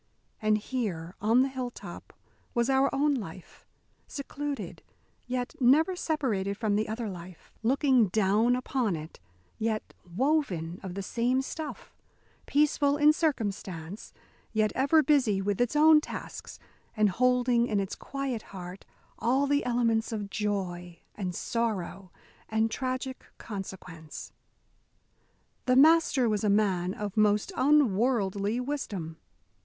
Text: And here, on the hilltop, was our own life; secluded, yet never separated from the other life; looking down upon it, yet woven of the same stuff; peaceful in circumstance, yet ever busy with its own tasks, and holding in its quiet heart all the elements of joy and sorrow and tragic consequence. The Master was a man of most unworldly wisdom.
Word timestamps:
And 0.41 0.57
here, 0.57 1.13
on 1.21 1.43
the 1.43 1.47
hilltop, 1.47 2.11
was 2.55 2.71
our 2.71 2.89
own 2.91 3.13
life; 3.13 3.67
secluded, 4.07 4.81
yet 5.27 5.53
never 5.59 5.95
separated 5.95 6.57
from 6.57 6.75
the 6.75 6.89
other 6.89 7.07
life; 7.07 7.51
looking 7.61 8.07
down 8.07 8.55
upon 8.55 8.95
it, 8.95 9.19
yet 9.59 9.93
woven 10.15 10.79
of 10.81 10.95
the 10.95 11.03
same 11.03 11.43
stuff; 11.43 11.93
peaceful 12.47 12.97
in 12.97 13.13
circumstance, 13.13 14.11
yet 14.53 14.71
ever 14.73 15.03
busy 15.03 15.39
with 15.39 15.61
its 15.61 15.75
own 15.75 16.01
tasks, 16.01 16.57
and 16.97 17.09
holding 17.11 17.67
in 17.67 17.79
its 17.79 17.93
quiet 17.93 18.41
heart 18.41 18.85
all 19.19 19.45
the 19.45 19.63
elements 19.63 20.11
of 20.11 20.31
joy 20.31 20.97
and 21.13 21.35
sorrow 21.35 22.09
and 22.49 22.71
tragic 22.71 23.23
consequence. 23.37 24.33
The 25.67 25.75
Master 25.75 26.27
was 26.27 26.43
a 26.43 26.49
man 26.49 26.95
of 26.95 27.15
most 27.15 27.53
unworldly 27.55 28.59
wisdom. 28.59 29.17